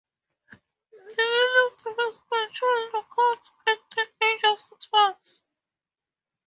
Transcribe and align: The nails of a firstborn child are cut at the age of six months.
The 0.91 1.15
nails 1.15 1.73
of 1.85 1.93
a 1.93 1.95
firstborn 1.95 2.51
child 2.51 2.89
are 2.95 3.05
cut 3.05 3.49
at 3.67 3.77
the 3.95 4.25
age 4.25 4.43
of 4.45 4.59
six 4.59 4.89
months. 4.91 5.41